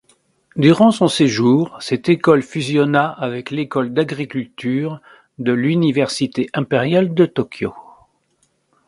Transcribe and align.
Durant 0.55 0.89
son 0.89 1.07
séjour, 1.07 1.77
cette 1.79 2.09
école 2.09 2.41
fusionna 2.41 3.07
avec 3.07 3.51
l'école 3.51 3.93
d'agriculture 3.93 4.99
de 5.37 5.51
l'université 5.53 6.49
impériale 6.53 7.13
de 7.13 7.27
Tokyo. 7.27 7.71